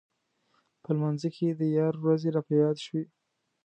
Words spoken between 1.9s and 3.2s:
ورځې راپه یاد شوې.